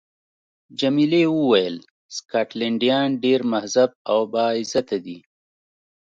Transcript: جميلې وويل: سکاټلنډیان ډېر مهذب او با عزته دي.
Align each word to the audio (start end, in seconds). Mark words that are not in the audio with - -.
جميلې 0.79 1.23
وويل: 1.37 1.75
سکاټلنډیان 2.15 3.07
ډېر 3.23 3.39
مهذب 3.51 3.91
او 4.11 4.19
با 4.33 4.45
عزته 4.59 4.97
دي. 5.05 5.19